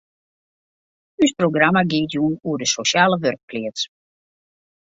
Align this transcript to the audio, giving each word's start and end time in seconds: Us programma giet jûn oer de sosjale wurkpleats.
Us 1.27 1.31
programma 1.41 1.83
giet 1.91 2.07
jûn 2.13 2.33
oer 2.49 2.57
de 2.61 2.67
sosjale 2.75 3.17
wurkpleats. 3.23 3.81